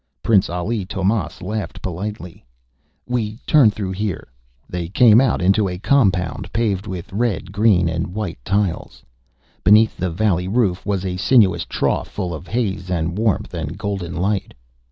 [0.23, 2.43] Prince Ali Tomás laughed politely.
[3.05, 4.29] "We turn through here."
[4.67, 9.03] They came out into a compound paved with red, green and white tiles.
[9.63, 14.15] Beneath the valley roof was a sinuous trough, full of haze and warmth and golden
[14.15, 14.55] light.